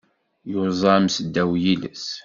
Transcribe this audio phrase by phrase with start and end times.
[0.51, 2.05] Yuẓam seddaw yiles.